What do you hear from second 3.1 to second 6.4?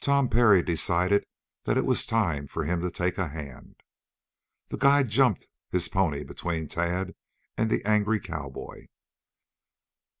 a hand. The guide jumped his pony